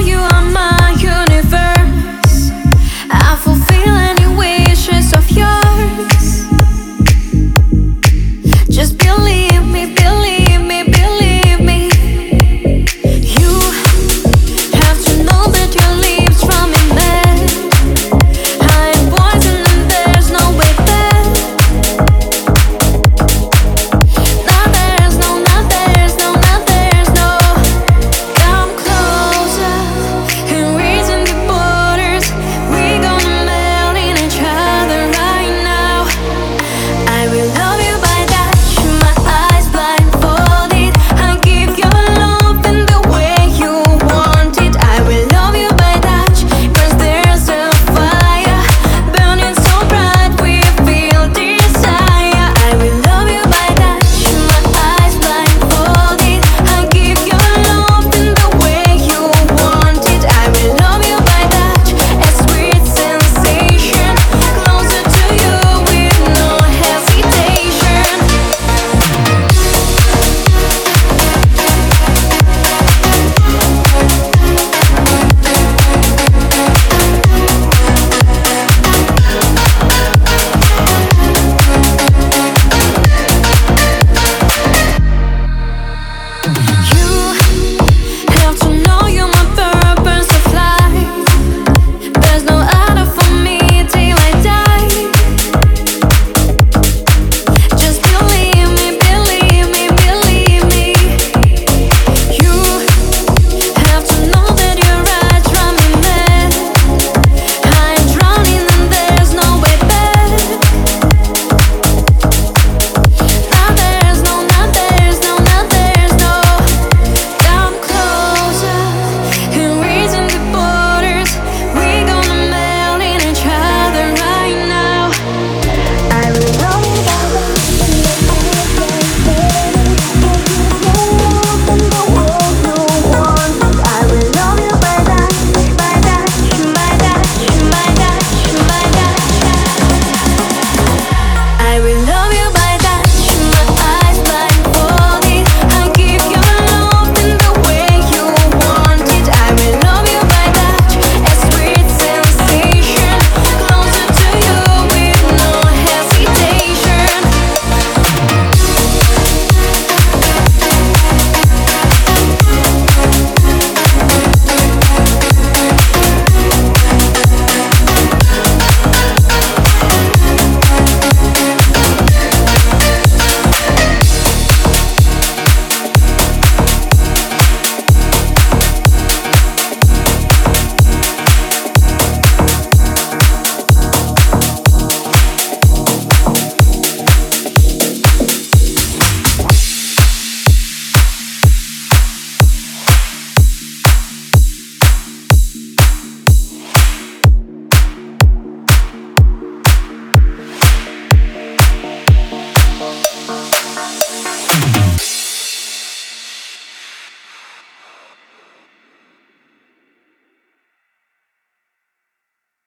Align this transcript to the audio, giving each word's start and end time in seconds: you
you 0.00 0.27